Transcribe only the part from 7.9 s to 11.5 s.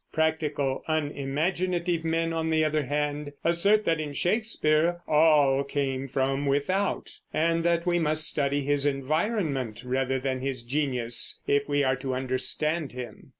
must study his environment rather than his genius,